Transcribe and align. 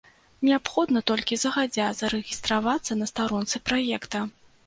Неабходна 0.47 1.01
толькі 1.11 1.37
загадзя 1.41 1.85
зарэгістравацца 2.01 2.99
на 3.01 3.05
старонцы 3.13 3.63
праекта. 3.71 4.25